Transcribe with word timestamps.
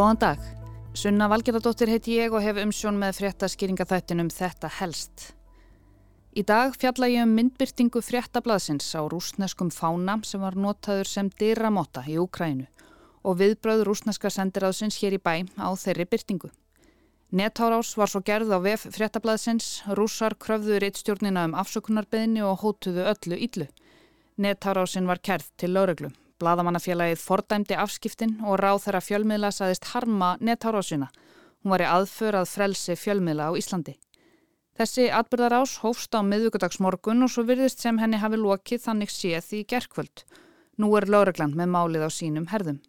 Góðan 0.00 0.16
dag. 0.16 0.44
Sunna 0.96 1.26
Valgerðardóttir 1.28 1.90
heiti 1.92 2.14
ég 2.16 2.32
og 2.32 2.40
hef 2.40 2.56
umsjón 2.62 2.96
með 2.96 3.18
fréttaskýringaþættinum 3.18 4.30
Þetta 4.32 4.70
helst. 4.78 5.24
Í 6.32 6.40
dag 6.48 6.72
fjalla 6.72 7.10
ég 7.12 7.26
um 7.26 7.34
myndbyrtingu 7.36 8.00
fréttablaðsins 8.00 8.86
á 8.96 9.04
rúsneskum 9.04 9.68
fána 9.68 10.14
sem 10.24 10.40
var 10.40 10.56
notaður 10.56 11.10
sem 11.10 11.28
dyrramotta 11.42 12.06
í 12.08 12.16
Úkrænu 12.22 12.64
og 13.28 13.36
viðbröð 13.42 13.84
rúsneska 13.90 14.32
sendiráðsins 14.32 14.96
hér 15.02 15.18
í 15.18 15.20
bæ 15.20 15.44
á 15.60 15.68
þeirri 15.76 16.08
byrtingu. 16.08 16.48
Netárás 17.36 17.92
var 18.00 18.08
svo 18.08 18.24
gerð 18.24 18.56
á 18.56 18.58
VF 18.64 18.88
fréttablaðsins, 18.96 19.82
rússar 20.00 20.38
kröfðu 20.40 20.80
reittstjórnina 20.80 21.44
um 21.50 21.58
afsökunarbeðni 21.60 22.40
og 22.40 22.64
hótuðu 22.64 23.04
öllu 23.12 23.36
íllu. 23.36 23.68
Netárásin 24.40 25.04
var 25.04 25.20
kerð 25.20 25.52
til 25.60 25.76
lauruglum. 25.76 26.16
Blaðamannafélagið 26.40 27.20
fordæmdi 27.20 27.76
afskiptin 27.76 28.38
og 28.46 28.58
ráð 28.62 28.86
þeirra 28.86 29.00
fjölmiðla 29.04 29.50
saðist 29.52 29.90
harma 29.92 30.36
netárásina. 30.40 31.10
Hún 31.60 31.74
var 31.74 31.84
í 31.84 31.88
aðför 31.90 32.38
að 32.40 32.48
frelsi 32.54 32.96
fjölmiðla 32.96 33.50
á 33.52 33.58
Íslandi. 33.60 33.96
Þessi 34.80 35.10
atbyrðarás 35.12 35.74
hófst 35.82 36.16
á 36.16 36.24
miðvíkudagsmorgun 36.24 37.26
og 37.26 37.32
svo 37.32 37.44
virðist 37.44 37.84
sem 37.84 37.98
henni 38.00 38.20
hafi 38.22 38.40
lokið 38.40 38.86
þannig 38.86 39.12
séð 39.12 39.52
í 39.58 39.64
gerkvöld. 39.68 40.24
Nú 40.80 40.94
er 40.96 41.10
lauruglan 41.12 41.52
með 41.52 41.72
málið 41.74 42.06
á 42.08 42.10
sínum 42.16 42.48
herðum. 42.48 42.80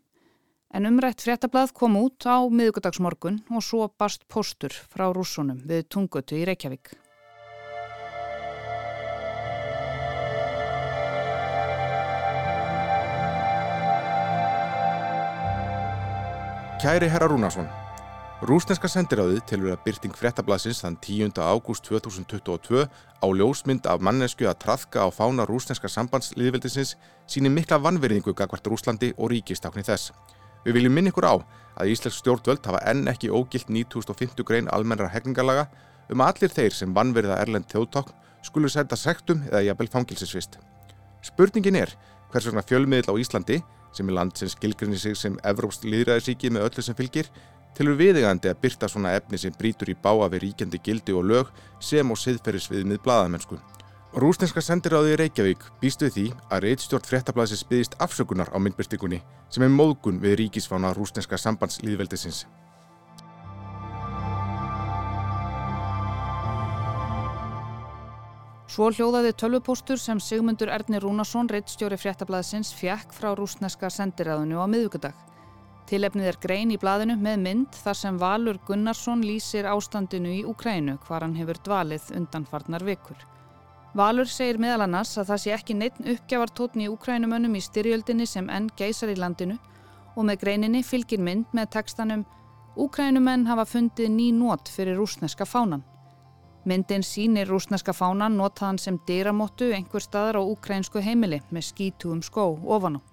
En 0.71 0.87
umrætt 0.87 1.19
fréttablað 1.25 1.75
kom 1.75 1.99
út 1.99 2.23
á 2.23 2.39
miðvíkudagsmorgun 2.47 3.41
og 3.51 3.67
svo 3.67 3.91
barst 3.99 4.23
postur 4.31 4.71
frá 4.71 5.09
rúsunum 5.11 5.59
við 5.67 5.89
tungutu 5.91 6.39
í 6.39 6.45
Reykjavík. 6.47 6.95
Kæri 16.81 17.05
herra 17.13 17.27
Rúnarsson, 17.29 17.67
Rúsneska 18.41 18.89
sendiráðið 18.89 19.43
tilur 19.45 19.75
að 19.75 19.83
byrting 19.85 20.15
frettablasins 20.17 20.79
þann 20.81 20.95
10. 20.97 21.35
ágúst 21.37 21.85
2022 21.85 22.87
á 23.21 23.27
ljósmynd 23.37 23.85
af 23.85 24.01
mannesku 24.01 24.47
að 24.49 24.57
trafka 24.63 25.03
á 25.05 25.13
fána 25.13 25.45
rúsneska 25.45 25.85
sambandsliðveldisins 25.93 26.95
síni 27.29 27.51
mikla 27.53 27.77
vannverðingu 27.77 28.33
gagvart 28.33 28.65
Rúslandi 28.65 29.11
og 29.19 29.29
ríkistákni 29.29 29.85
þess. 29.85 30.09
Við 30.65 30.79
viljum 30.79 30.97
minna 30.97 31.13
ykkur 31.13 31.29
á 31.29 31.35
að 31.77 31.93
Íslensk 31.93 32.17
stjórnvöld 32.17 32.65
hafa 32.65 32.81
enn 32.89 33.05
ekki 33.13 33.29
ógilt 33.29 33.69
9050 33.69 34.41
grein 34.41 34.73
almennara 34.73 35.13
hegningarlaga 35.13 35.67
um 36.09 36.25
að 36.25 36.33
allir 36.33 36.55
þeir 36.57 36.79
sem 36.79 36.97
vannverða 36.97 37.37
erlend 37.45 37.69
þjóðtákn 37.69 38.17
skulur 38.41 38.73
senda 38.73 38.97
sektum 38.97 39.45
eða 39.51 39.67
jafnvel 39.69 39.93
fangilsisvist. 39.99 40.57
Spurningin 41.21 41.77
er 41.77 41.93
hvers 42.31 42.47
vegna 42.49 42.63
fjölmiðl 42.65 43.11
á 43.11 43.19
Íslandi 43.21 43.59
sem 43.95 44.07
er 44.07 44.15
land 44.15 44.37
sem 44.39 44.49
skilgrinni 44.51 44.99
sig 44.99 45.17
sem 45.19 45.35
Evrópst 45.43 45.83
líðræðisíki 45.83 46.51
með 46.51 46.69
öllu 46.69 46.85
sem 46.85 46.95
fylgir, 46.95 47.27
tilur 47.75 47.97
viðegandi 47.99 48.51
að 48.51 48.61
byrta 48.63 48.89
svona 48.91 49.13
efni 49.17 49.39
sem 49.39 49.55
brítur 49.57 49.91
í 49.91 49.97
báa 49.99 50.29
við 50.31 50.45
ríkjandi 50.45 50.79
gildi 50.83 51.15
og 51.15 51.27
lög 51.27 51.51
sem 51.83 52.11
og 52.11 52.19
siðferðisvið 52.19 52.87
með 52.87 53.03
bladamennsku. 53.05 53.59
Rúsneska 54.11 54.59
sendiráði 54.59 55.13
í 55.13 55.19
Reykjavík 55.21 55.61
býstu 55.79 56.09
því 56.11 56.25
að 56.51 56.65
reittstjórn 56.65 57.07
fréttablaðsins 57.07 57.63
byggist 57.69 57.93
afsökunar 58.03 58.51
á 58.51 58.59
myndbyrtingunni 58.59 59.21
sem 59.47 59.63
er 59.63 59.71
móðgun 59.71 60.19
við 60.19 60.35
ríkisfána 60.41 60.91
rúsneska 60.97 61.39
sambandslíðveldisins. 61.39 62.43
Svo 68.71 68.85
hljóðaði 68.87 69.33
tölvupóstur 69.35 69.99
sem 69.99 70.19
Sigmundur 70.23 70.69
Ernir 70.71 71.03
Rúnarsson, 71.03 71.49
reittstjóri 71.51 71.97
fréttablaðsins, 71.99 72.69
fjekk 72.71 73.11
frá 73.11 73.33
rúsneska 73.35 73.89
sendiræðinu 73.91 74.61
á 74.63 74.65
miðugudag. 74.71 75.17
Tilefnið 75.91 76.29
er 76.29 76.37
grein 76.39 76.71
í 76.71 76.77
blaðinu 76.79 77.17
með 77.19 77.43
mynd 77.43 77.75
þar 77.75 77.99
sem 77.99 78.21
Valur 78.21 78.61
Gunnarsson 78.69 79.25
lýsir 79.27 79.67
ástandinu 79.67 80.31
í 80.37 80.45
Ukrænu 80.47 80.95
hvar 81.03 81.27
hann 81.27 81.35
hefur 81.35 81.59
dvalið 81.67 82.07
undanfarnar 82.15 82.87
vikur. 82.87 83.19
Valur 83.91 84.31
segir 84.31 84.61
meðal 84.63 84.85
annars 84.87 85.17
að 85.19 85.33
það 85.33 85.43
sé 85.43 85.55
ekki 85.57 85.75
neitt 85.75 85.99
uppgjafartótni 85.99 86.87
í 86.87 86.95
Ukrænumönnum 86.95 87.59
í 87.59 87.65
styrjöldinni 87.67 88.23
sem 88.23 88.47
enn 88.47 88.71
geysar 88.79 89.11
í 89.11 89.19
landinu 89.19 89.59
og 90.15 90.23
með 90.29 90.45
greininni 90.45 90.87
fylgir 90.87 91.19
mynd 91.19 91.51
með 91.51 91.73
textanum 91.75 92.23
Ukrænumenn 92.79 93.49
hafa 93.51 93.67
fundið 93.67 94.15
ný 94.15 94.31
nót 94.31 94.71
fyrir 94.71 94.95
rúsneska 94.95 95.43
fánan. 95.43 95.83
Myndin 96.65 97.01
sínir 97.01 97.49
rúsneska 97.49 97.93
fánan 97.93 98.35
notaðan 98.37 98.77
sem 98.77 98.99
dyramottu 99.07 99.71
einhver 99.73 100.03
staðar 100.03 100.37
á 100.37 100.43
ukrænsku 100.45 101.01
heimili 101.01 101.39
með 101.49 101.65
skítugum 101.71 102.21
skó 102.21 102.51
ofan 102.53 102.99
á. 102.99 103.05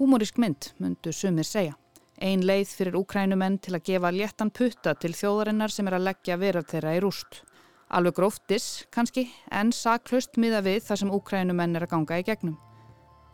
Húmorísk 0.00 0.40
mynd, 0.42 0.72
myndu 0.82 1.12
sumir 1.14 1.46
segja. 1.46 1.76
Ein 2.18 2.42
leið 2.42 2.74
fyrir 2.74 2.98
ukrænumenn 2.98 3.60
til 3.62 3.76
að 3.76 3.86
gefa 3.86 4.10
léttan 4.10 4.50
putta 4.50 4.96
til 4.98 5.14
þjóðarinnar 5.14 5.70
sem 5.70 5.86
er 5.86 5.98
að 5.98 6.06
leggja 6.08 6.40
verað 6.42 6.68
þeirra 6.74 6.96
í 6.98 7.00
rúst. 7.06 7.42
Alveg 7.86 8.18
gróftis, 8.18 8.86
kannski, 8.90 9.28
en 9.50 9.70
saklust 9.70 10.38
miða 10.40 10.64
við 10.66 10.82
þar 10.88 11.02
sem 11.04 11.14
ukrænumenn 11.14 11.76
er 11.78 11.86
að 11.86 11.94
ganga 11.94 12.18
í 12.18 12.26
gegnum. 12.26 12.58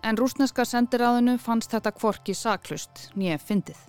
En 0.04 0.20
rúsneska 0.20 0.68
sendiráðinu 0.68 1.38
fannst 1.40 1.72
þetta 1.72 1.96
kvorki 1.96 2.36
saklust, 2.36 3.08
nýja 3.16 3.40
fyndið. 3.40 3.80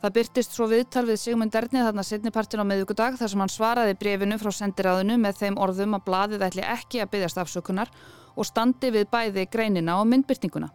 Það 0.00 0.12
byrtist 0.16 0.54
svo 0.56 0.64
viðtal 0.70 1.02
við 1.10 1.18
Sigmund 1.20 1.56
Ernið 1.58 1.82
þarna 1.84 2.02
setnipartin 2.08 2.62
á 2.64 2.70
meðugudag 2.70 3.18
þar 3.20 3.30
sem 3.32 3.42
hann 3.42 3.50
svaraði 3.52 3.96
brefinu 4.00 4.38
frá 4.40 4.48
sendiráðinu 4.56 5.18
með 5.20 5.42
þeim 5.42 5.58
orðum 5.60 5.96
að 5.98 6.06
bladið 6.06 6.44
ætli 6.46 6.64
ekki 6.64 7.02
að 7.02 7.10
byggjast 7.12 7.40
afsökunar 7.42 7.92
og 8.32 8.48
standi 8.48 8.88
við 8.94 9.10
bæði 9.12 9.44
greinina 9.52 9.98
og 10.00 10.08
myndbyrtinguna. 10.08 10.70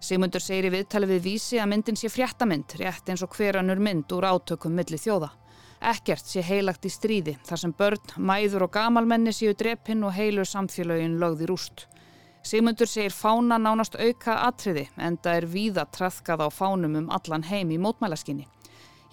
Sigmundur 0.00 0.40
segir 0.40 0.70
í 0.70 0.72
viðtali 0.78 1.10
við 1.12 1.20
vísi 1.26 1.60
að 1.60 1.70
myndin 1.74 2.00
sé 2.00 2.08
fréttamind, 2.08 2.78
rétt 2.80 3.12
eins 3.12 3.24
og 3.24 3.36
hverjanur 3.36 3.84
mynd 3.84 4.16
úr 4.16 4.30
átökum 4.32 4.72
milli 4.72 4.96
þjóða. 5.00 5.28
Ekkert 5.84 6.24
sé 6.24 6.40
heilagt 6.40 6.88
í 6.88 6.92
stríði 6.92 7.36
þar 7.44 7.60
sem 7.60 7.72
börn, 7.76 8.16
mæður 8.16 8.64
og 8.64 8.72
gamalmenni 8.78 9.32
séu 9.36 9.52
drepinn 9.52 10.04
og 10.08 10.16
heilu 10.16 10.44
samfélögin 10.48 11.18
lögði 11.20 11.50
rúst. 11.52 11.84
Sigmundur 12.44 12.86
segir 12.86 13.14
fána 13.16 13.56
nánast 13.56 13.94
auka 13.96 14.34
atriði 14.44 14.82
en 15.00 15.16
það 15.16 15.38
er 15.38 15.46
víða 15.48 15.84
trafkað 15.96 16.42
á 16.44 16.48
fánum 16.52 16.98
um 17.00 17.06
allan 17.08 17.46
heim 17.48 17.70
í 17.72 17.78
mótmælaskinni. 17.80 18.44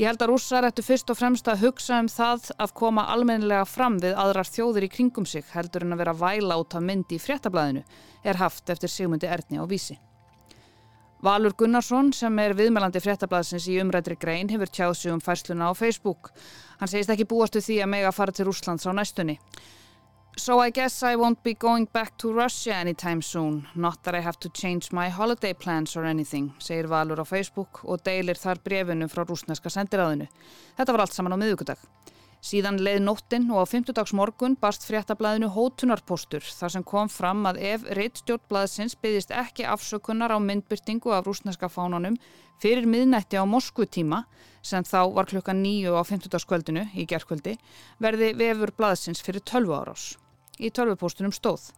Ég 0.02 0.10
held 0.10 0.24
að 0.26 0.32
rússar 0.34 0.68
ættu 0.68 0.84
fyrst 0.84 1.14
og 1.14 1.20
fremst 1.20 1.48
að 1.48 1.64
hugsa 1.64 2.02
um 2.04 2.10
það 2.12 2.50
að 2.60 2.76
koma 2.76 3.08
almennilega 3.14 3.64
fram 3.70 4.00
við 4.04 4.20
aðrar 4.20 4.52
þjóðir 4.52 4.88
í 4.88 4.92
kringum 4.92 5.28
sig 5.30 5.48
heldur 5.54 5.88
en 5.88 5.96
að 5.96 6.04
vera 6.04 6.18
væla 6.26 6.60
út 6.60 6.76
af 6.76 6.84
myndi 6.84 7.16
í 7.16 7.24
fréttablaðinu 7.24 7.86
er 8.24 8.40
haft 8.42 8.70
eftir 8.74 8.92
Sigmundi 8.92 9.32
Erni 9.32 9.64
á 9.64 9.66
vísi. 9.70 9.96
Valur 11.24 11.54
Gunnarsson 11.56 12.12
sem 12.18 12.40
er 12.42 12.58
viðmælandi 12.58 13.00
fréttablaðsins 13.00 13.68
í 13.70 13.78
umrættri 13.80 14.18
grein 14.20 14.50
hefur 14.52 14.72
tjáð 14.74 14.96
sig 14.98 15.14
um 15.14 15.22
færsluna 15.24 15.70
á 15.70 15.74
Facebook. 15.78 16.34
Hann 16.82 16.90
segist 16.90 17.14
ekki 17.14 17.30
búastu 17.30 17.62
því 17.62 17.84
að 17.86 17.94
mega 17.94 18.12
fara 18.12 18.34
til 18.36 18.50
Rúslands 18.50 18.90
á 18.90 18.92
næstunni. 18.92 19.38
So 20.42 20.60
I 20.60 20.72
guess 20.72 21.04
I 21.04 21.16
won't 21.18 21.44
be 21.44 21.54
going 21.54 21.88
back 21.94 22.18
to 22.18 22.34
Russia 22.34 22.74
anytime 22.74 23.22
soon, 23.22 23.68
not 23.76 24.02
that 24.04 24.16
I 24.16 24.22
have 24.22 24.40
to 24.40 24.50
change 24.50 24.92
my 24.92 25.08
holiday 25.08 25.54
plans 25.54 25.96
or 25.96 26.04
anything, 26.04 26.48
segir 26.58 26.88
Valur 26.90 27.22
á 27.22 27.26
Facebook 27.30 27.84
og 27.86 28.02
deilir 28.02 28.40
þar 28.42 28.58
brefinu 28.66 29.06
frá 29.06 29.22
rúsneska 29.22 29.70
sendiráðinu. 29.70 30.26
Þetta 30.80 30.96
var 30.96 31.04
allt 31.04 31.14
saman 31.14 31.36
á 31.38 31.42
miðugudag. 31.44 31.84
Síðan 32.42 32.82
leið 32.82 33.04
nóttinn 33.06 33.46
og 33.54 33.62
á 33.62 33.66
50 33.70 33.94
dags 34.00 34.16
morgun 34.18 34.56
barst 34.58 34.88
fréttablaðinu 34.88 35.52
hótunarpostur 35.54 36.42
þar 36.42 36.74
sem 36.74 36.88
kom 36.90 37.14
fram 37.14 37.46
að 37.46 37.62
ef 37.74 37.86
reittstjórnblaðsins 38.00 38.98
byggðist 38.98 39.36
ekki 39.44 39.70
afsökunar 39.70 40.34
á 40.34 40.42
myndbyrtingu 40.42 41.14
af 41.14 41.30
rúsneska 41.30 41.70
fánunum 41.70 42.18
fyrir 42.58 42.90
miðnætti 42.90 43.38
á 43.38 43.46
Moskvutíma 43.46 44.24
sem 44.66 44.82
þá 44.82 45.06
var 45.14 45.30
klukka 45.30 45.54
nýju 45.54 45.94
á 45.94 46.02
50 46.02 46.34
dagskvöldinu 46.34 46.88
í 46.98 47.06
gerðkvöldi 47.06 47.60
verði 48.02 48.34
vefur 48.42 48.74
blaðsins 48.74 49.22
fyrir 49.22 49.46
12 49.46 49.78
árás 49.78 50.10
í 50.62 50.70
tölvupóstunum 50.70 51.34
stóð. 51.36 51.72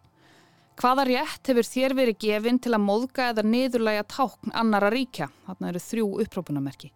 Hvaða 0.80 1.06
rétt 1.06 1.50
hefur 1.51 1.68
þér 1.69 1.94
verið 1.97 2.21
gefinn 2.24 2.57
til 2.59 2.74
að 2.74 2.85
móðga 2.85 3.27
eða 3.31 3.44
niðurlæga 3.45 4.06
tákn 4.09 4.53
annara 4.57 4.89
ríkja? 4.89 5.27
Þarna 5.45 5.69
eru 5.69 5.81
þrjú 5.88 6.07
upprópunamerki. 6.24 6.89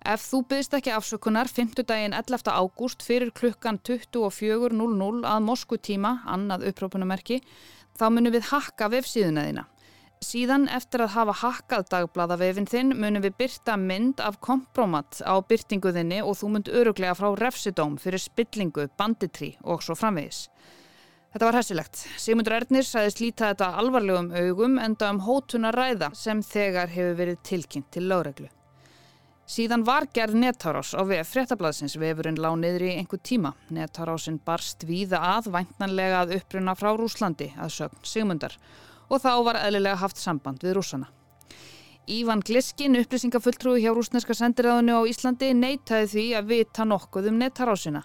Ef 0.00 0.22
þú 0.24 0.40
byggst 0.48 0.76
ekki 0.78 0.94
afsökunar 0.96 1.50
5. 1.52 1.82
daginn 1.84 2.16
11. 2.16 2.48
ágúst 2.48 3.04
fyrir 3.04 3.28
klukkan 3.36 3.76
24.00 3.84 5.26
að 5.28 5.44
Moskvu 5.44 5.76
tíma, 5.76 6.22
annað 6.24 6.70
upprópunamerki, 6.70 7.42
þá 8.00 8.06
munum 8.08 8.32
við 8.32 8.48
hakka 8.54 8.88
vefsíðuna 8.94 9.44
þína. 9.50 9.66
Síðan 10.24 10.66
eftir 10.72 11.04
að 11.04 11.14
hafa 11.14 11.34
hakkað 11.42 11.86
dagbladavefin 11.92 12.68
þinn 12.68 12.96
munum 12.96 13.24
við 13.24 13.36
byrta 13.40 13.76
mynd 13.80 14.20
af 14.24 14.40
kompromat 14.44 15.20
á 15.24 15.36
byrtinguðinni 15.44 16.18
og 16.24 16.36
þú 16.40 16.54
mynd 16.56 16.72
öruglega 16.72 17.16
frá 17.16 17.30
refsidóm 17.36 18.00
fyrir 18.00 18.20
spillingu, 18.20 18.88
banditrí 18.96 19.54
og 19.64 19.84
svo 19.84 19.96
framvegis. 19.96 20.46
Þetta 21.30 21.46
var 21.46 21.56
hæsilegt. 21.60 22.00
Sigmundur 22.18 22.56
Ernir 22.56 22.86
sæðist 22.86 23.20
líta 23.22 23.52
þetta 23.52 23.68
alvarlegum 23.78 24.32
augum 24.34 24.80
enda 24.82 25.10
um 25.14 25.20
hótuna 25.22 25.70
ræða 25.70 26.08
sem 26.18 26.40
þegar 26.42 26.90
hefur 26.90 27.20
verið 27.20 27.44
tilkynnt 27.46 27.86
til 27.94 28.08
lágreglu. 28.10 28.48
Síðan 29.50 29.82
var 29.86 30.08
gerð 30.14 30.36
nettárás 30.38 30.90
á 30.94 31.02
VF 31.06 31.30
fréttablaðsins 31.34 31.96
vefurinn 31.98 32.38
lág 32.38 32.56
niður 32.58 32.84
í 32.86 32.90
einhver 32.98 33.22
tíma. 33.22 33.54
Nettárásin 33.70 34.40
barst 34.46 34.82
víða 34.86 35.18
að 35.26 35.48
væntanlega 35.54 36.20
að 36.24 36.36
uppruna 36.36 36.74
frá 36.78 36.92
Rúslandi 36.98 37.48
að 37.58 37.72
sögn 37.78 38.04
Sigmundar 38.06 38.54
og 39.10 39.22
þá 39.22 39.32
var 39.46 39.58
eðlilega 39.62 39.98
haft 40.02 40.18
samband 40.22 40.62
við 40.62 40.76
rúsana. 40.78 41.10
Ívan 42.10 42.42
Gliskin, 42.46 42.98
upplýsingafulltrúi 42.98 43.82
hjá 43.82 43.90
rúsneska 43.94 44.34
sendiræðinu 44.34 44.98
á 44.98 45.02
Íslandi, 45.10 45.50
neytaði 45.54 46.06
því 46.14 46.24
að 46.38 46.48
vita 46.54 46.86
nokkuð 46.86 47.28
um 47.30 47.38
netarásina. 47.42 48.02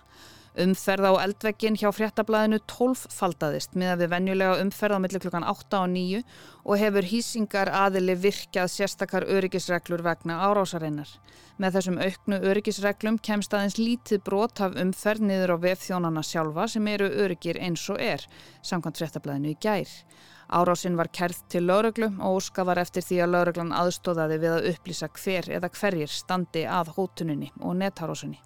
Umferð 0.56 1.10
á 1.12 1.14
eldvekkin 1.20 1.76
hjá 1.76 1.90
fréttablaðinu 1.92 2.62
12 2.72 3.10
faldaðist 3.12 3.74
með 3.76 3.90
að 3.92 4.02
við 4.02 4.12
venjulega 4.14 4.60
umferð 4.64 4.96
á 4.96 5.00
millir 5.04 5.24
klukkan 5.26 5.48
8 5.52 5.82
og 5.82 5.90
9 5.92 6.22
og 6.64 6.80
hefur 6.80 7.08
hýsingar 7.10 7.72
aðili 7.76 8.16
virkjað 8.24 8.72
sérstakar 8.72 9.26
öryggisreglur 9.28 10.06
vegna 10.06 10.38
árásarinnar. 10.48 11.12
Með 11.60 11.76
þessum 11.76 12.00
auknu 12.00 12.40
öryggisreglum 12.52 13.20
kemst 13.20 13.52
aðeins 13.52 13.76
lítið 13.82 14.24
brot 14.24 14.64
af 14.64 14.80
umferð 14.80 15.28
niður 15.28 15.56
á 15.60 15.64
vefþjónana 15.68 16.24
sjálfa 16.24 16.70
sem 16.72 16.88
eru 16.88 17.12
öryggir 17.26 17.60
eins 17.60 17.84
og 17.92 18.00
er, 18.00 18.24
samkvæmt 18.64 19.04
fréttablaðinu 19.04 19.52
í 19.52 19.60
gær. 19.60 19.92
Árásinn 20.56 20.96
var 20.96 21.12
kerð 21.12 21.44
til 21.52 21.66
lauruglu 21.68 22.14
og 22.16 22.40
óska 22.40 22.64
var 22.64 22.80
eftir 22.80 23.04
því 23.04 23.24
að 23.26 23.32
lauruglan 23.36 23.76
aðstóðaði 23.76 24.42
við 24.44 24.56
að 24.56 24.68
upplýsa 24.72 25.12
hver 25.20 25.54
eða 25.60 25.76
hverjir 25.76 26.20
standi 26.22 26.64
að 26.64 26.96
hótuninni 26.96 27.52
og 27.60 27.82
netárásunni. 27.82 28.40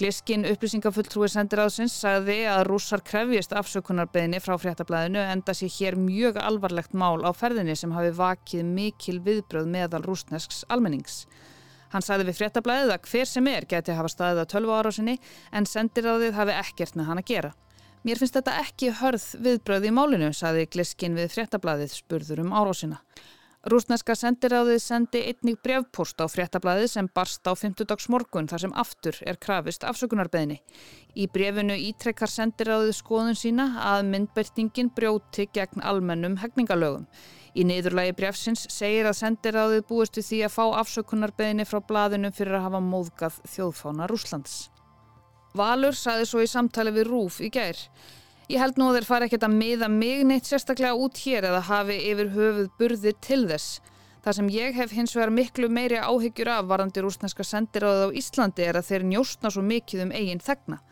Gliskin 0.00 0.46
upplýsingafulltrúi 0.48 1.26
sendiráðsins 1.28 1.92
sagði 2.00 2.38
að 2.48 2.62
rússar 2.70 3.02
krefjist 3.04 3.52
afsökunarbeginni 3.52 4.38
frá 4.40 4.54
fréttablaðinu 4.56 5.20
enda 5.20 5.52
sé 5.52 5.68
hér 5.68 5.98
mjög 6.00 6.38
alvarlegt 6.40 6.96
mál 6.96 7.20
á 7.20 7.30
ferðinni 7.36 7.76
sem 7.76 7.92
hafi 7.92 8.14
vakið 8.16 8.70
mikil 8.72 9.18
viðbröð 9.26 9.68
meðal 9.74 10.00
rúsnesks 10.06 10.62
almennings. 10.72 11.26
Hann 11.92 12.04
sagði 12.04 12.30
við 12.30 12.38
fréttablaðið 12.40 12.94
að 12.94 13.10
hver 13.10 13.28
sem 13.28 13.50
er 13.52 13.68
geti 13.68 13.98
hafa 13.98 14.08
staðið 14.08 14.40
á 14.40 14.52
12 14.54 14.72
ára 14.78 14.94
sinni 14.96 15.18
en 15.52 15.68
sendiráðið 15.68 16.40
hafi 16.40 16.56
ekkert 16.56 16.96
með 16.96 17.10
hann 17.10 17.20
að 17.20 17.28
gera. 17.34 17.52
Mér 18.02 18.18
finnst 18.18 18.40
þetta 18.40 18.56
ekki 18.64 18.94
hörð 18.98 19.28
viðbröð 19.44 19.90
í 19.90 19.94
málinu, 19.94 20.32
sagði 20.32 20.70
Gliskin 20.72 21.20
við 21.20 21.34
fréttablaðið 21.36 21.92
spurður 22.00 22.46
um 22.46 22.56
árásina. 22.56 23.02
Rúsneska 23.62 24.16
sendiráðið 24.18 24.80
sendi 24.82 25.20
einnig 25.30 25.60
brevpost 25.62 26.18
á 26.18 26.26
fréttablaðið 26.26 26.88
sem 26.90 27.08
barst 27.14 27.46
á 27.46 27.54
50 27.54 27.86
dags 27.86 28.08
morgun 28.10 28.48
þar 28.50 28.62
sem 28.64 28.72
aftur 28.74 29.18
er 29.22 29.36
krafist 29.38 29.84
afsökunarbeðni. 29.86 30.56
Í 31.14 31.28
brefinu 31.30 31.76
ítrekkar 31.78 32.32
sendiráðið 32.32 32.96
skoðun 32.98 33.38
sína 33.38 33.68
að 33.92 34.08
myndbertingin 34.08 34.90
brjóti 34.96 35.46
gegn 35.54 35.78
almennum 35.78 36.40
hegningalögum. 36.42 37.06
Í 37.54 37.62
niðurlagi 37.68 38.16
brefsins 38.18 38.64
segir 38.66 39.06
að 39.06 39.20
sendiráðið 39.20 39.86
búist 39.92 40.18
við 40.18 40.26
því 40.26 40.40
að 40.48 40.54
fá 40.56 40.64
afsökunarbeðni 40.80 41.68
frá 41.68 41.78
blaðinu 41.86 42.32
fyrir 42.34 42.58
að 42.58 42.66
hafa 42.66 42.80
móðgað 42.82 43.38
þjóðfána 43.52 44.10
Rúslands. 44.10 44.56
Valur 45.54 45.94
saði 45.94 46.26
svo 46.26 46.42
í 46.42 46.50
samtali 46.50 46.90
við 46.98 47.12
Rúf 47.12 47.38
í 47.38 47.52
gær. 47.52 47.78
Ég 48.52 48.60
held 48.60 48.76
nú 48.76 48.90
að 48.90 48.98
þeir 48.98 49.06
fara 49.08 49.24
ekkert 49.24 49.44
að 49.46 49.54
miða 49.56 49.86
mig 49.88 50.26
neitt 50.28 50.44
sérstaklega 50.44 50.92
út 51.00 51.16
hér 51.22 51.46
eða 51.48 51.60
hafi 51.70 51.94
yfir 52.10 52.28
höfuð 52.34 52.66
burði 52.76 53.12
til 53.24 53.46
þess. 53.48 53.78
Það 54.26 54.34
sem 54.36 54.48
ég 54.52 54.74
hef 54.76 54.90
hins 54.92 55.14
vegar 55.16 55.30
miklu 55.32 55.70
meiri 55.72 55.96
áhyggjur 55.96 56.50
af 56.52 56.66
varandi 56.68 57.00
rúsneska 57.00 57.46
sendiráðið 57.48 58.12
á 58.12 58.16
Íslandi 58.20 58.66
er 58.66 58.76
að 58.76 58.90
þeir 58.90 59.06
njóstna 59.08 59.52
svo 59.54 59.62
mikið 59.64 60.02
um 60.04 60.12
eigin 60.12 60.42
þegna. 60.44 60.82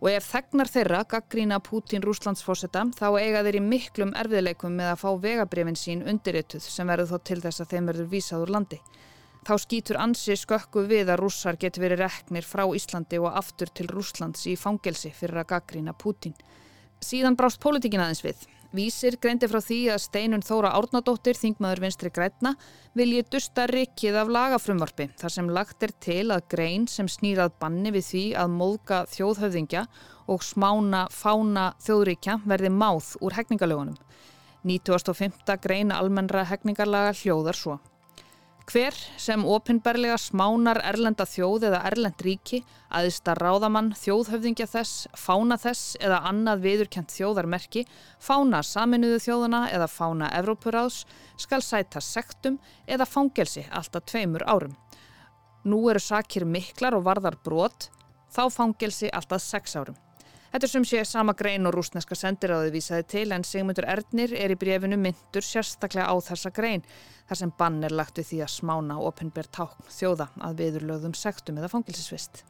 Og 0.00 0.08
ef 0.14 0.30
þegnar 0.30 0.70
þeirra 0.72 1.02
gaggrína 1.12 1.58
Pútín 1.60 2.06
Rúslandsfósetta 2.08 2.86
þá 2.96 3.06
eiga 3.20 3.42
þeir 3.44 3.58
í 3.58 3.62
miklum 3.66 4.14
erfiðleikum 4.16 4.80
með 4.80 4.94
að 4.94 5.02
fá 5.02 5.10
vegabrefin 5.26 5.76
sín 5.76 6.06
undirrituð 6.08 6.64
sem 6.64 6.88
verður 6.88 7.12
þó 7.12 7.28
til 7.28 7.40
þess 7.44 7.60
að 7.60 7.74
þeim 7.74 7.90
verður 7.92 8.08
vísað 8.14 8.46
úr 8.46 8.54
landi. 8.56 8.80
Þá 9.44 9.54
skýtur 9.60 10.00
ansi 10.00 10.38
skökku 10.40 10.86
við 10.88 11.12
að 11.12 11.20
rússar 11.20 11.60
getur 11.60 11.84
verið 11.84 12.00
reknir 12.06 12.48
frá 12.48 12.64
Íslandi 12.64 13.20
og 13.20 13.36
aftur 13.36 13.68
til 13.68 13.90
Rúslands 13.92 14.48
í 14.48 14.56
fangelsi 14.56 15.12
fyrir 15.12 15.44
að 15.44 15.52
gaggrína 15.52 15.92
Pútín. 15.92 16.32
Síðan 17.00 17.36
brást 17.38 17.60
pólitíkin 17.62 18.02
aðeins 18.04 18.20
við. 18.20 18.42
Vísir 18.76 19.16
greindi 19.18 19.48
frá 19.50 19.58
því 19.64 19.78
að 19.90 20.02
Steinun 20.04 20.44
Þóra 20.46 20.74
Árnadóttir, 20.78 21.34
þingmaður 21.34 21.80
vinstri 21.82 22.10
grætna, 22.14 22.52
vilji 22.94 23.24
dusta 23.32 23.64
rikið 23.66 24.18
af 24.20 24.30
lagafrumvarfi 24.30 25.08
þar 25.18 25.34
sem 25.34 25.48
lagt 25.50 25.82
er 25.82 25.94
til 26.04 26.28
að 26.30 26.44
grein 26.52 26.84
sem 26.86 27.08
snýrað 27.10 27.56
banni 27.58 27.90
við 27.96 28.06
því 28.10 28.24
að 28.44 28.54
móðka 28.60 29.00
þjóðhöfðingja 29.10 29.86
og 30.30 30.46
smána 30.46 31.06
fána 31.10 31.70
þjóðríkja 31.82 32.38
verði 32.46 32.70
máð 32.70 33.16
úr 33.24 33.40
hegningalögunum. 33.40 33.96
1905. 34.68 35.56
greina 35.64 35.98
almennra 35.98 36.44
hegningarlaga 36.46 37.16
hljóðar 37.16 37.58
svo. 37.58 37.80
Hver 38.70 38.94
sem 39.18 39.42
ofinberlega 39.50 40.14
smánar 40.20 40.78
erlenda 40.86 41.24
þjóð 41.26 41.64
eða 41.66 41.80
erlend 41.88 42.20
ríki, 42.22 42.60
aðista 42.94 43.32
ráðamann, 43.34 43.88
þjóðhöfðingja 43.98 44.68
þess, 44.70 45.08
fána 45.18 45.56
þess 45.58 45.96
eða 45.98 46.20
annað 46.30 46.62
viðurkjent 46.68 47.10
þjóðarmerki, 47.10 47.82
fána 48.22 48.60
saminuðu 48.62 49.16
þjóðuna 49.24 49.64
eða 49.74 49.88
fána 49.90 50.28
Evrópuráðs, 50.38 51.00
skal 51.34 51.58
sæta 51.66 51.98
sektum 51.98 52.60
eða 52.86 53.08
fangelsi 53.10 53.64
alltaf 53.74 54.06
tveimur 54.12 54.46
árum. 54.46 54.76
Nú 55.66 55.82
eru 55.90 56.04
sakir 56.04 56.46
miklar 56.46 56.94
og 56.94 57.08
varðar 57.10 57.40
brot, 57.42 57.88
þá 58.30 58.44
fangelsi 58.54 59.10
alltaf 59.10 59.42
sex 59.42 59.74
árum. 59.82 59.98
Þetta 60.50 60.66
sem 60.66 60.84
sé 60.88 61.00
sama 61.06 61.30
grein 61.38 61.68
og 61.68 61.76
rúsneska 61.76 62.16
sendiráði 62.18 62.72
vísaði 62.74 63.04
til 63.12 63.28
en 63.34 63.44
Sigmundur 63.46 63.86
Erdnir 63.86 64.32
er 64.34 64.50
í 64.50 64.58
brefinu 64.58 64.96
myndur 64.98 65.46
sérstaklega 65.46 66.10
á 66.10 66.14
þessa 66.26 66.50
grein 66.50 66.82
þar 67.28 67.38
sem 67.38 67.52
bann 67.58 67.78
er 67.86 67.94
lagt 67.94 68.18
við 68.18 68.32
því 68.32 68.40
að 68.42 68.54
smána 68.56 68.96
ofinber 68.98 69.46
tákn 69.46 69.92
þjóða 69.94 70.26
að 70.48 70.64
viðurlögðum 70.64 71.14
sektum 71.14 71.60
eða 71.62 71.70
fangilsisvist. 71.70 72.42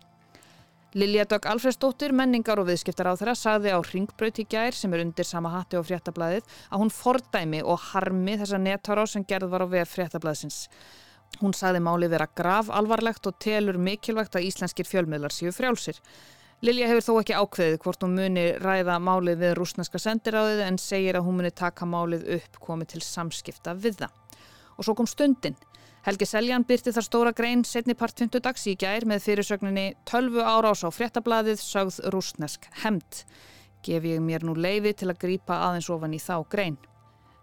Lilja 0.96 1.26
Dögg 1.28 1.44
Alfredsdóttir, 1.46 2.10
menningar 2.16 2.58
og 2.58 2.66
viðskiptar 2.66 3.12
á 3.12 3.14
þeirra, 3.20 3.36
sagði 3.38 3.76
á 3.76 3.78
Ringbraut 3.84 4.40
í 4.42 4.46
gær 4.48 4.74
sem 4.74 4.96
er 4.96 5.04
undir 5.04 5.28
sama 5.28 5.52
hatti 5.52 5.78
á 5.78 5.84
fréttablaðið 5.84 6.48
að 6.72 6.82
hún 6.82 6.90
fordæmi 6.90 7.60
og 7.62 7.84
harmi 7.92 8.40
þessa 8.40 8.58
nettará 8.58 9.04
sem 9.06 9.28
gerð 9.28 9.52
var 9.52 9.68
á 9.68 9.72
vef 9.76 9.92
fréttablaðsins. 9.92 10.64
Hún 11.44 11.54
sagði 11.54 11.84
máli 11.84 12.08
vera 12.10 12.26
grav 12.26 12.72
alvarlegt 12.74 13.28
og 13.28 13.38
telur 13.38 13.78
mikilvægt 13.78 14.34
að 14.34 14.48
íslenskir 14.48 14.88
fjölmiðlar 14.88 15.36
séu 15.36 15.52
frjálsir. 15.54 16.00
Lilja 16.60 16.90
hefur 16.90 17.04
þó 17.06 17.14
ekki 17.22 17.36
ákveðið 17.40 17.78
hvort 17.80 18.02
hún 18.04 18.18
muni 18.18 18.42
ræða 18.60 18.98
málið 19.00 19.38
við 19.40 19.52
rúsneska 19.56 19.96
sendiráðið 20.02 20.58
en 20.66 20.76
segir 20.76 21.16
að 21.16 21.24
hún 21.24 21.38
muni 21.38 21.50
taka 21.56 21.86
málið 21.88 22.26
upp 22.36 22.58
komið 22.60 22.90
til 22.92 23.00
samskipta 23.06 23.72
við 23.80 24.02
það. 24.02 24.42
Og 24.76 24.84
svo 24.84 24.94
kom 24.98 25.08
stundin. 25.08 25.56
Helgi 26.04 26.28
Seljan 26.28 26.66
byrti 26.68 26.92
þar 26.92 27.06
stóra 27.06 27.32
grein 27.36 27.64
setni 27.64 27.96
part 27.96 28.16
20 28.20 28.44
dags 28.44 28.66
í 28.68 28.76
gær 28.76 29.08
með 29.08 29.24
fyrirsögninni 29.24 29.86
12 30.08 30.36
ára 30.44 30.74
ás 30.74 30.84
á 30.84 30.92
fréttablaðið 30.92 31.64
sögð 31.64 32.02
rúsnesk 32.12 32.68
hemmt. 32.84 33.24
Gef 33.80 34.04
ég 34.04 34.20
mér 34.20 34.44
nú 34.44 34.52
leiði 34.52 34.92
til 35.00 35.08
að 35.08 35.20
grýpa 35.24 35.62
aðeins 35.64 35.88
ofan 35.88 36.12
í 36.12 36.20
þá 36.20 36.44
grein. 36.52 36.76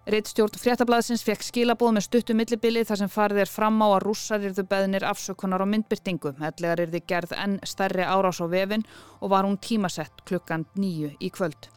Reittstjórn 0.07 0.55
fréttablaðsins 0.55 1.19
fekk 1.27 1.41
skilabóð 1.43 1.97
með 1.97 2.05
stuttu 2.05 2.35
millibili 2.37 2.79
þar 2.87 2.99
sem 3.01 3.09
farið 3.11 3.41
er 3.41 3.49
fram 3.51 3.81
á 3.83 3.87
að 3.91 4.05
rússar 4.05 4.45
yrðu 4.47 4.63
beðnir 4.71 5.03
afsökunar 5.03 5.59
á 5.59 5.67
myndbyrtingu. 5.67 6.31
Ætlegar 6.47 6.79
yrði 6.85 7.01
gerð 7.11 7.33
enn 7.35 7.57
stærri 7.67 8.05
árás 8.07 8.39
á 8.39 8.47
vefin 8.47 8.85
og 9.19 9.33
var 9.33 9.43
hún 9.43 9.57
tímasett 9.59 10.23
klukkan 10.23 10.63
nýju 10.79 11.11
í 11.19 11.27
kvöld. 11.35 11.67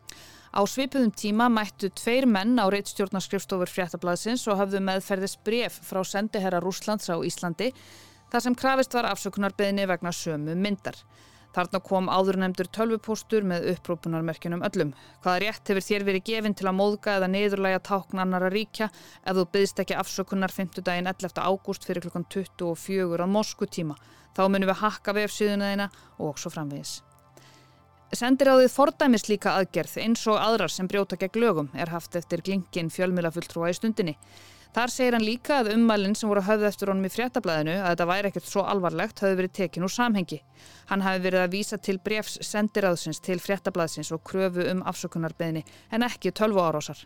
Á 0.55 0.63
svipuðum 0.63 1.11
tíma 1.11 1.49
mættu 1.51 1.91
tveir 1.91 2.29
menn 2.31 2.55
á 2.63 2.71
reittstjórnarskrifstofur 2.71 3.67
fréttablaðsins 3.67 4.47
og 4.47 4.63
hafðu 4.63 4.79
meðferðis 4.87 5.35
bref 5.43 5.81
frá 5.91 6.05
sendiherra 6.07 6.63
Rúslands 6.63 7.11
á 7.11 7.19
Íslandi 7.19 7.73
þar 8.31 8.47
sem 8.47 8.55
krafist 8.55 8.95
var 8.95 9.11
afsökunarbeðni 9.11 9.91
vegna 9.91 10.15
sömu 10.15 10.55
myndar. 10.55 10.95
Þarna 11.55 11.81
kom 11.83 12.07
áðurnemdur 12.07 12.69
tölvupóstur 12.71 13.47
með 13.47 13.67
upprópunarmerkjunum 13.73 14.63
öllum. 14.69 14.93
Hvaða 15.25 15.43
rétt 15.43 15.73
hefur 15.73 15.87
þér 15.89 16.07
verið 16.07 16.27
gefinn 16.29 16.55
til 16.55 16.69
að 16.71 16.79
móðga 16.79 17.17
eða 17.19 17.31
niðurlæga 17.33 17.83
tákn 17.89 18.23
annara 18.23 18.53
ríkja 18.55 18.91
ef 18.91 19.35
þú 19.35 19.47
byggðist 19.51 19.83
ekki 19.83 19.99
afsökunar 19.99 20.55
5. 20.55 20.81
daginn 20.87 21.11
11. 21.11 21.43
ágúst 21.43 21.87
fyrir 21.89 22.07
klukkan 22.07 22.29
24 22.31 23.19
á 23.19 23.27
Mosku 23.27 23.67
tíma. 23.67 23.99
Þá 24.37 24.43
munum 24.47 24.71
við 24.71 24.83
hakka 24.85 25.15
vefsíðuna 25.19 25.73
þeina 25.73 25.89
og 26.23 26.39
svo 26.39 26.55
framvegis. 26.55 27.01
Sendir 28.15 28.51
á 28.51 28.59
því 28.59 28.71
fordæmis 28.71 29.29
líka 29.31 29.53
aðgerð 29.55 29.99
eins 30.03 30.23
og 30.31 30.39
aðrar 30.39 30.71
sem 30.71 30.89
brjóta 30.91 31.19
gegn 31.19 31.43
lögum 31.45 31.69
er 31.79 31.93
haft 31.93 32.17
eftir 32.19 32.43
glingin 32.47 32.91
fjölmilafulltrúa 32.91 33.71
í 33.71 33.77
stundinni. 33.79 34.17
Þar 34.71 34.93
segir 34.95 35.17
hann 35.17 35.27
líka 35.27 35.57
að 35.61 35.73
ummælinn 35.75 36.15
sem 36.15 36.31
voru 36.31 36.45
höfð 36.47 36.69
eftir 36.69 36.93
honum 36.93 37.09
í 37.09 37.11
fréttablaðinu 37.11 37.73
að 37.81 37.89
þetta 37.89 38.05
væri 38.07 38.29
ekkert 38.31 38.47
svo 38.47 38.63
alvarlegt 38.71 39.23
höfðu 39.25 39.39
verið 39.41 39.55
tekin 39.59 39.87
úr 39.87 39.91
samhengi. 39.91 40.39
Hann 40.93 41.03
hafi 41.03 41.25
verið 41.25 41.43
að 41.43 41.55
vísa 41.57 41.79
til 41.83 41.97
brefs 42.05 42.37
sendiráðsins 42.47 43.19
til 43.27 43.41
fréttablaðsins 43.43 44.13
og 44.15 44.23
kröfu 44.31 44.69
um 44.71 44.85
afsökunarbeðni 44.87 45.65
en 45.91 46.07
ekki 46.07 46.31
12 46.31 46.63
árásar. 46.63 47.03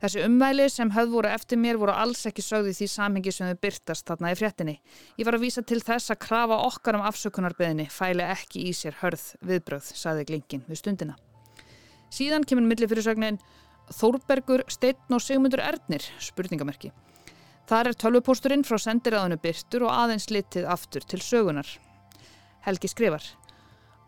Þessi 0.00 0.26
ummæli 0.26 0.66
sem 0.72 0.92
höfð 0.92 1.16
voru 1.16 1.28
eftir 1.32 1.60
mér 1.60 1.80
voru 1.80 1.92
alls 1.92 2.22
ekki 2.28 2.44
sögði 2.44 2.76
því 2.76 2.86
samhengi 2.88 3.32
sem 3.36 3.48
þau 3.48 3.58
byrtast 3.64 4.06
þarna 4.08 4.32
í 4.32 4.36
fréttinni. 4.36 4.76
Ég 5.20 5.28
var 5.28 5.36
að 5.36 5.44
vísa 5.44 5.64
til 5.64 5.80
þess 5.84 6.12
að 6.12 6.22
krafa 6.26 6.60
okkar 6.68 6.96
um 7.00 7.04
afsökunarbeðni 7.08 7.88
fæli 7.92 8.24
ekki 8.28 8.68
í 8.68 8.76
sér 8.76 8.96
hörð 9.00 9.26
viðbröð, 9.44 9.90
saði 9.96 10.28
Glingin 10.28 10.64
við 10.68 10.80
stundina. 10.80 11.16
Síðan 12.10 12.44
kemur 12.48 12.64
millifyrirsögnin 12.66 13.40
Þórbergur, 13.94 14.64
Steinn 14.70 15.16
og 15.16 15.22
Sigmundur 15.24 15.62
Ernir, 15.64 16.04
spurningamerki. 16.22 16.92
Þar 17.70 17.92
er 17.92 17.98
tölvupósturinn 18.02 18.64
frá 18.66 18.80
sendiræðinu 18.82 19.38
byrtur 19.42 19.84
og 19.86 19.94
aðeins 19.94 20.30
litið 20.34 20.66
aftur 20.70 21.04
til 21.06 21.20
sögunar. 21.22 21.68
Helgi 22.66 22.90
skrifar. 22.90 23.26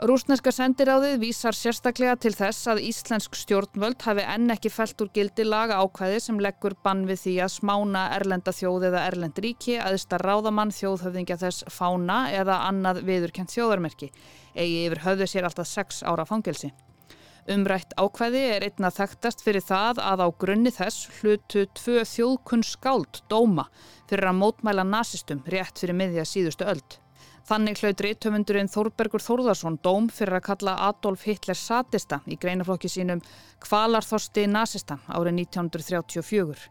Rúsneska 0.02 0.50
sendiráðið 0.50 1.20
vísar 1.22 1.54
sérstaklega 1.54 2.16
til 2.18 2.32
þess 2.34 2.66
að 2.72 2.80
íslensk 2.88 3.36
stjórnvöld 3.38 4.02
hafi 4.02 4.24
enn 4.34 4.50
ekki 4.50 4.72
felt 4.72 4.98
úr 5.04 5.12
gildi 5.14 5.44
laga 5.46 5.76
ákvæði 5.78 6.18
sem 6.24 6.40
leggur 6.42 6.74
bann 6.82 7.04
við 7.06 7.20
því 7.22 7.34
að 7.44 7.52
smána 7.54 8.02
erlenda 8.16 8.50
þjóð 8.56 8.88
eða 8.88 9.06
erlend 9.12 9.38
ríki 9.44 9.76
aðista 9.78 10.18
ráðamann 10.18 10.74
þjóðhöfðingja 10.74 11.38
þess 11.44 11.68
fána 11.70 12.24
eða 12.34 12.64
annað 12.66 13.04
viðurkent 13.06 13.54
þjóðarmerki, 13.54 14.10
eigi 14.58 14.88
yfir 14.88 15.04
höfðu 15.06 15.30
sér 15.30 15.46
alltaf 15.46 15.70
sex 15.70 16.02
ára 16.02 16.26
fangelsi. 16.26 16.72
Umrætt 17.50 17.90
ákvæði 17.98 18.40
er 18.54 18.64
einna 18.68 18.86
þekktast 18.94 19.40
fyrir 19.42 19.64
það 19.66 19.98
að 19.98 20.20
á 20.22 20.28
grunni 20.44 20.70
þess 20.70 21.08
hlutu 21.18 21.64
tvö 21.74 22.04
þjóðkunn 22.06 22.62
skáld 22.62 23.18
dóma 23.32 23.64
fyrir 24.06 24.28
að 24.30 24.38
mótmæla 24.38 24.84
nazistum 24.86 25.40
rétt 25.50 25.82
fyrir 25.82 25.98
miðja 25.98 26.22
síðustu 26.22 26.68
öld. 26.70 26.98
Þannig 27.42 27.80
hlaut 27.82 28.04
reytöfundurinn 28.06 28.70
Þórbergur 28.70 29.24
Þórðarsson 29.24 29.80
dóm 29.82 30.06
fyrir 30.06 30.38
að 30.38 30.46
kalla 30.52 30.76
Adolf 30.86 31.26
Hitler 31.26 31.58
satista 31.58 32.20
í 32.30 32.38
greinaflokki 32.38 32.92
sínum 32.92 33.24
Kvalarþorsti 33.66 34.46
nazista 34.46 35.00
árið 35.10 35.42
1934. 35.42 36.70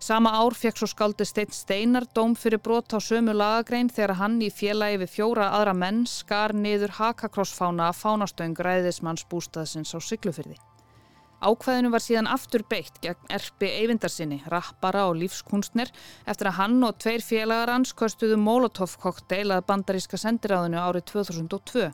Sama 0.00 0.30
ár 0.32 0.54
fekk 0.56 0.78
svo 0.80 0.86
skaldi 0.88 1.26
Steinn 1.28 1.52
Steinar 1.52 2.06
dóm 2.16 2.32
fyrir 2.32 2.62
brot 2.64 2.94
á 2.96 2.98
sömu 3.04 3.34
lagagrein 3.36 3.90
þegar 3.92 4.16
hann 4.16 4.38
í 4.40 4.48
félagi 4.48 4.96
við 5.02 5.10
fjóra 5.12 5.50
aðra 5.58 5.74
menn 5.76 6.06
skar 6.08 6.54
niður 6.56 6.94
hakakrossfána 6.96 7.90
að 7.90 7.98
fánastöng 7.98 8.56
ræðismanns 8.56 9.26
bústaðsins 9.28 9.92
á 9.92 10.00
Siglufyrði. 10.00 10.56
Ákvæðinu 11.44 11.92
var 11.92 12.04
síðan 12.04 12.30
aftur 12.32 12.64
beitt 12.68 12.96
gegn 13.04 13.28
erfi 13.28 13.68
Eyvindarsinni, 13.68 14.40
rappara 14.48 15.04
og 15.08 15.20
lífskunstner 15.20 15.92
eftir 16.24 16.48
að 16.48 16.58
hann 16.62 16.80
og 16.84 16.96
tveir 17.00 17.20
félagar 17.24 17.76
hans 17.76 17.92
kostuðu 17.92 18.40
Molotov-kokteil 18.40 19.52
að 19.52 19.66
bandaríska 19.68 20.20
sendiráðinu 20.20 20.80
árið 20.80 21.10
2002. 21.12 21.92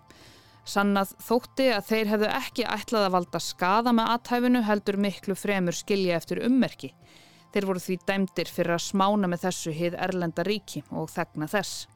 Sannað 0.63 1.19
þótti 1.27 1.71
að 1.75 1.91
þeir 1.91 2.15
hefðu 2.15 2.33
ekki 2.39 2.71
ætlað 2.71 3.11
að 3.11 3.15
valda 3.19 3.43
skada 3.43 3.95
með 3.95 4.15
aðtæfinu 4.15 4.67
heldur 4.67 5.03
miklu 5.03 5.39
fremur 5.39 5.75
skilja 5.75 6.23
eftir 6.23 6.47
ummerki. 6.47 6.95
Þeir 7.57 7.65
voru 7.71 7.81
því 7.81 7.95
dæmdir 8.05 8.49
fyrir 8.53 8.75
að 8.75 8.83
smána 8.85 9.29
með 9.33 9.47
þessu 9.47 9.71
hið 9.73 9.95
Erlenda 10.05 10.43
ríki 10.45 10.83
og 10.93 11.07
þegna 11.09 11.47
þess. 11.49 11.87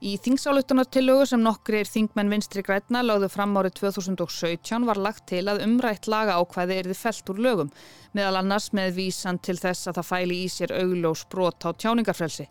Í 0.00 0.14
þingsáluttunartillögu 0.24 1.26
sem 1.28 1.42
nokkri 1.44 1.82
er 1.82 1.90
þingmenn 1.90 2.32
vinstri 2.32 2.62
grætna 2.64 3.02
láðu 3.04 3.28
fram 3.28 3.52
árið 3.60 3.74
2017 3.82 4.86
var 4.88 5.02
lagt 5.04 5.26
til 5.28 5.42
að 5.52 5.60
umrætt 5.66 6.08
laga 6.08 6.38
ákvæði 6.40 6.78
erði 6.80 6.96
felt 6.96 7.34
úr 7.34 7.42
lögum, 7.46 7.74
meðal 8.16 8.40
annars 8.40 8.70
með 8.72 8.96
vísan 9.02 9.42
til 9.44 9.58
þess 9.60 9.92
að 9.92 10.00
það 10.00 10.08
fæli 10.14 10.40
í 10.40 10.48
sér 10.54 10.72
auglós 10.78 11.26
brot 11.28 11.68
á 11.68 11.76
tjáningarfrelsi. 11.84 12.48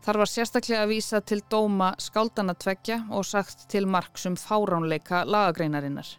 Þar 0.00 0.22
var 0.22 0.32
sérstaklega 0.32 0.86
að 0.86 0.94
vísa 0.94 1.20
til 1.20 1.42
dóma 1.52 1.90
skáldana 2.00 2.56
tveggja 2.56 3.02
og 3.12 3.28
sagt 3.28 3.68
til 3.68 3.84
marksum 3.84 4.40
fáránleika 4.40 5.26
lagagreinarinnar. 5.28 6.16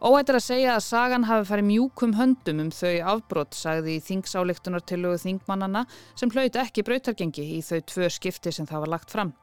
Óhættir 0.00 0.38
að 0.38 0.44
segja 0.46 0.74
að 0.78 0.84
sagan 0.86 1.26
hafi 1.28 1.44
farið 1.44 1.66
mjúkum 1.68 2.14
höndum 2.16 2.62
um 2.62 2.68
þau 2.72 3.02
afbrott, 3.12 3.52
sagði 3.52 3.98
í 3.98 4.04
þingsáleiktunartilögu 4.06 5.18
þingmannana 5.20 5.82
sem 6.16 6.32
hlauti 6.32 6.56
ekki 6.62 6.84
brautargengi 6.88 7.44
í 7.44 7.58
þau 7.60 7.82
tvö 7.92 8.08
skipti 8.08 8.54
sem 8.56 8.68
það 8.70 8.86
var 8.86 8.92
lagt 8.94 9.12
fram. 9.12 9.34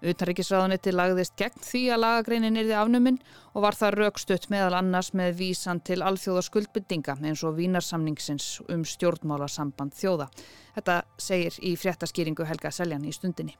Utanrikisráðanetti 0.00 0.96
lagðist 0.96 1.36
gegn 1.36 1.60
því 1.68 1.82
að 1.92 2.02
lagagreinin 2.06 2.56
erði 2.62 2.74
afnuminn 2.80 3.20
og 3.52 3.68
var 3.68 3.76
það 3.76 3.98
raukstutt 4.00 4.48
meðal 4.48 4.80
annars 4.80 5.12
með 5.12 5.36
vísan 5.42 5.84
til 5.84 6.00
alþjóðaskuldbyttinga 6.00 7.20
eins 7.20 7.44
og 7.44 7.60
vínarsamningsins 7.60 8.50
um 8.72 8.88
stjórnmálasamband 8.88 9.92
þjóða. 10.00 10.32
Þetta 10.80 11.00
segir 11.20 11.60
í 11.60 11.76
fréttaskýringu 11.76 12.48
Helga 12.48 12.72
Seljan 12.72 13.04
í 13.04 13.12
stundinni. 13.12 13.58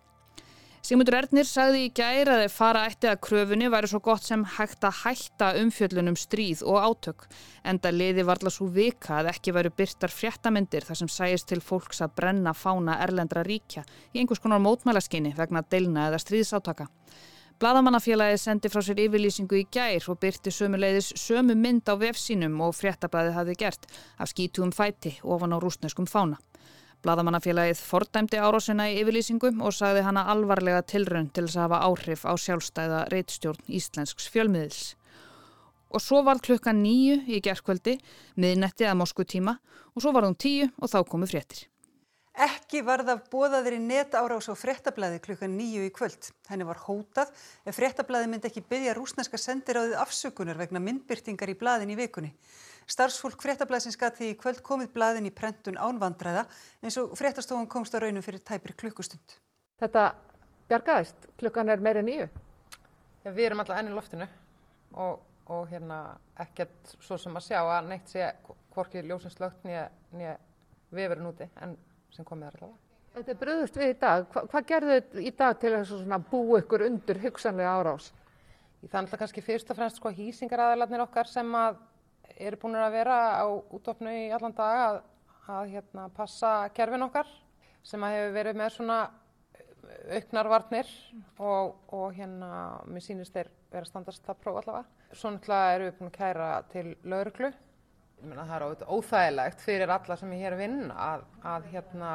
Sigmundur 0.87 1.16
Ernir 1.19 1.49
sagði 1.50 1.81
í 1.83 1.87
gæri 1.99 2.31
að 2.31 2.52
fara 2.55 2.85
eftir 2.87 3.11
að 3.11 3.25
kröfunni 3.26 3.66
væri 3.73 3.88
svo 3.90 3.99
gott 4.05 4.23
sem 4.23 4.45
hægt 4.55 4.85
að 4.87 5.00
hætta 5.00 5.49
umfjöllunum 5.59 6.14
stríð 6.14 6.61
og 6.62 6.78
átök. 6.78 7.25
Enda 7.66 7.90
liði 7.90 8.23
varla 8.28 8.52
svo 8.55 8.69
vika 8.71 9.16
að 9.16 9.33
ekki 9.33 9.57
væru 9.57 9.73
byrtar 9.75 10.14
fréttamindir 10.14 10.87
þar 10.87 11.00
sem 11.00 11.11
sæist 11.11 11.49
til 11.50 11.59
fólks 11.59 12.05
að 12.07 12.14
brenna 12.21 12.55
fána 12.55 13.00
erlendra 13.02 13.43
ríkja 13.43 13.83
í 14.12 14.23
einhvers 14.23 14.45
konar 14.45 14.62
mótmælaskinni 14.62 15.35
vegna 15.35 15.64
deilna 15.66 16.07
eða 16.12 16.23
stríðsátaka. 16.23 16.87
Bladamannafélagi 17.59 18.38
sendi 18.38 18.71
frá 18.71 18.85
sér 18.87 19.02
yfirlýsingu 19.09 19.59
í 19.59 19.66
gær 19.66 20.07
og 20.12 20.21
byrti 20.23 20.55
sömuleiðis 20.55 21.16
sömu 21.19 21.59
mynd 21.59 21.90
á 21.90 21.99
vefsínum 21.99 22.62
og 22.62 22.78
fréttablaði 22.78 23.35
hafði 23.35 23.59
gert 23.64 23.90
af 24.23 24.31
skítugum 24.31 24.71
fæti 24.71 25.16
ofan 25.25 25.50
á 25.50 25.59
rúsneskum 25.59 26.07
fána. 26.07 26.38
Bladamannafélagið 27.05 27.83
fordæmdi 27.85 28.38
árásina 28.41 28.88
í 28.91 28.97
yfirlýsingu 29.03 29.53
og 29.61 29.75
sagði 29.76 30.03
hana 30.07 30.25
alvarlega 30.33 30.83
tilrönd 30.83 31.35
til 31.37 31.45
þess 31.47 31.59
að 31.59 31.67
hafa 31.67 31.83
áhrif 31.91 32.25
á 32.25 32.33
sjálfstæða 32.41 33.05
reittstjórn 33.12 33.69
Íslensks 33.79 34.31
fjölmiðils. 34.33 34.97
Og 35.93 36.03
svo 36.03 36.25
var 36.26 36.43
klukkan 36.43 36.83
nýju 36.83 37.23
í 37.31 37.41
gerðkvöldi, 37.45 37.99
miðnetti 38.41 38.88
að 38.88 39.00
Moskú 39.03 39.25
tíma 39.29 39.59
og 39.95 40.03
svo 40.03 40.12
var 40.17 40.26
hún 40.26 40.37
tíu 40.37 40.71
og 40.81 40.91
þá 40.91 41.03
komu 41.09 41.29
fréttir. 41.31 41.69
Ekki 42.37 42.83
varð 42.85 43.15
af 43.15 43.21
bóðaðri 43.33 43.79
net 43.81 44.12
árás 44.12 44.50
á 44.53 44.55
fréttablaði 44.59 45.23
klukkan 45.25 45.55
nýju 45.57 45.87
í 45.87 45.93
kvöld. 45.95 46.26
Henni 46.50 46.67
var 46.69 46.83
hótað 46.85 47.31
ef 47.65 47.79
fréttablaði 47.79 48.29
myndi 48.29 48.50
ekki 48.50 48.61
byggja 48.61 48.93
rúsneska 48.99 49.41
sendiráðið 49.41 49.97
afsökunar 50.03 50.59
vegna 50.61 50.83
myndbyrtingar 50.85 51.49
í 51.49 51.57
blaðin 51.57 51.95
í 51.95 51.97
vikunni. 51.97 52.35
Starfsfólk 52.87 53.43
fréttablaðsins 53.43 53.99
gæti 53.99 54.23
því 54.23 54.35
kvöld 54.38 54.62
komið 54.66 54.93
blaðin 54.95 55.26
í 55.26 55.35
prentun 55.35 55.78
ánvandræða 55.78 56.45
eins 56.83 56.97
og 57.00 57.16
fréttastofan 57.19 57.66
komst 57.71 57.95
á 57.95 57.99
raunum 57.99 58.23
fyrir 58.23 58.45
tæpir 58.47 58.76
klukkustund. 58.78 59.38
Þetta 59.83 60.05
bjargaðist, 60.71 61.26
klukkan 61.40 61.73
er 61.73 61.83
meira 61.83 62.05
nýju. 62.07 62.28
Já, 63.25 63.31
við 63.33 63.49
erum 63.49 63.62
alltaf 63.64 63.81
enn 63.81 63.90
í 63.90 63.97
loftinu 63.97 64.28
og, 65.02 65.19
og 65.50 65.66
hérna 65.73 65.99
ekkert 66.47 66.95
svo 67.02 67.19
sem 67.19 67.35
að 67.35 67.49
sjá 67.49 67.59
að 67.64 67.90
neitt 67.90 68.12
sé 68.12 68.31
hvorki 68.75 69.02
ljósinslögt 69.02 69.66
nýja 69.66 70.37
vefurinn 70.95 71.33
úti 71.33 71.49
en 71.64 71.75
sem 72.14 72.26
komið 72.28 72.52
er 72.52 72.61
allavega. 72.61 72.83
Þetta 73.16 73.33
er 73.33 73.40
bröðust 73.40 73.76
við 73.81 73.90
í 73.90 73.99
dag. 73.99 74.28
Hva, 74.31 74.45
hvað 74.52 74.71
gerðu 74.71 74.97
þið 75.11 75.26
í 75.26 75.35
dag 75.38 75.59
til 75.59 75.75
að 75.75 76.31
bú 76.31 76.40
ykkur 76.61 76.87
undir 76.87 77.21
hugsanlega 77.23 77.75
árás? 77.81 78.11
Í 78.85 78.90
þannig 78.93 79.14
að 79.14 79.23
kannski 79.23 79.43
fyrst 79.43 79.71
og 79.73 79.78
fremst 79.78 79.99
sko 79.99 80.12
hýsingaraðalarnir 80.12 81.02
okkar 81.07 81.31
sem 81.31 81.49
að 81.57 81.78
eru 82.37 82.59
búin 82.61 82.78
að 82.81 82.97
vera 82.99 83.19
á 83.40 83.47
útofnu 83.49 84.12
í 84.12 84.25
allan 84.35 84.55
dag 84.57 84.81
að, 84.87 84.99
að 85.59 85.75
hérna, 85.75 86.09
passa 86.16 86.55
kerfin 86.76 87.07
okkar 87.07 87.28
sem 87.87 88.02
að 88.02 88.16
hefur 88.16 88.35
verið 88.37 88.59
með 88.61 88.73
svona 88.75 88.99
auknarvarnir 90.16 90.88
og, 91.38 91.76
og 91.95 92.16
hérna 92.16 92.50
mér 92.90 93.05
sýnist 93.05 93.35
þeir 93.35 93.50
vera 93.71 93.85
að 93.85 93.90
standast 93.90 94.26
það 94.26 94.40
próf 94.43 94.59
allavega. 94.62 95.07
Svo 95.12 95.33
náttúrulega 95.33 95.76
eru 95.76 95.87
við 95.87 95.99
búin 95.99 96.11
að 96.11 96.16
kæra 96.16 96.49
til 96.73 96.87
lauruglu. 97.07 97.52
Ég 98.16 98.26
meina 98.31 98.47
það 98.49 98.57
er 98.57 98.90
óþægilegt 98.97 99.62
fyrir 99.62 99.93
alla 99.93 100.16
sem 100.19 100.33
er 100.33 100.43
hér 100.43 100.57
að 100.57 100.62
vinna 100.64 100.99
að, 101.07 101.25
að 101.52 101.71
hérna 101.75 102.12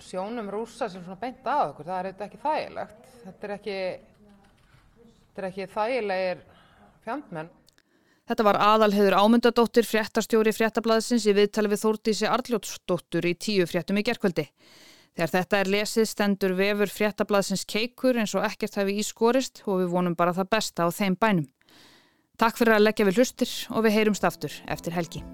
sjónum 0.00 0.50
rúsa 0.52 0.88
sem 0.88 1.02
svona 1.04 1.20
beint 1.20 1.46
að 1.48 1.70
okkur, 1.70 1.88
það 1.88 1.98
er 1.98 2.08
eitthvað 2.10 2.26
ekki 2.28 2.42
þægilegt. 2.44 3.08
Þetta 3.24 3.46
er 3.48 3.54
ekki, 3.56 3.78
þetta 5.26 5.42
er 5.42 5.48
ekki 5.50 5.68
þægilegir 5.74 6.44
fjandmenn. 7.04 7.50
Þetta 8.30 8.44
var 8.46 8.60
aðalheður 8.62 9.16
ámyndadóttir 9.18 9.86
fréttastjóri 9.88 10.52
fréttablaðsins 10.54 11.24
í 11.26 11.32
viðtali 11.34 11.72
við 11.72 11.80
Þórtísi 11.82 12.28
Arljótsdóttur 12.30 13.26
í 13.26 13.32
tíu 13.34 13.66
fréttum 13.66 13.98
í 13.98 14.04
gerkvöldi. 14.06 14.44
Þegar 15.18 15.32
þetta 15.34 15.58
er 15.58 15.72
lesið 15.74 16.06
stendur 16.06 16.54
vefur 16.54 16.94
fréttablaðsins 16.94 17.66
keikur 17.66 18.22
eins 18.22 18.36
og 18.38 18.46
ekkert 18.46 18.78
hafi 18.78 19.00
ískorist 19.02 19.64
og 19.66 19.82
við 19.82 19.92
vonum 19.96 20.14
bara 20.14 20.36
það 20.38 20.52
besta 20.54 20.86
á 20.86 20.94
þeim 20.94 21.18
bænum. 21.18 21.50
Takk 22.38 22.62
fyrir 22.62 22.78
að 22.78 22.86
leggja 22.86 23.10
við 23.10 23.18
hlustir 23.18 23.60
og 23.74 23.88
við 23.88 23.98
heyrumst 23.98 24.30
aftur 24.30 24.62
eftir 24.70 24.94
helgi. 24.94 25.26